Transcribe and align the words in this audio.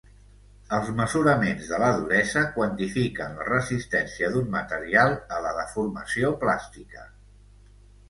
Els 0.77 0.87
mesuraments 1.01 1.69
de 1.73 1.79
la 1.83 1.89
duresa 1.99 2.43
quantifiquen 2.57 3.37
la 3.43 3.47
resistència 3.51 4.33
d'un 4.35 4.53
material 4.59 5.17
a 5.39 5.47
la 5.49 5.57
deformació 5.63 6.37
plàstica. 6.45 7.11